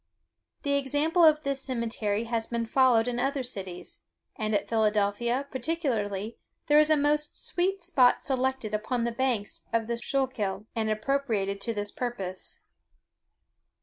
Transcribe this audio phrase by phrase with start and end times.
[0.63, 4.01] The example of this cemetery has been followed in other cities;
[4.35, 9.85] and at Philadelphia, particularly, there is a most sweet spot selected upon the banks of
[9.85, 12.61] the Schuylkill, and appropriated to this purpose.